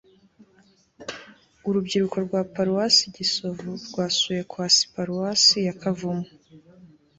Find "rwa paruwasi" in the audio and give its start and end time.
2.25-3.03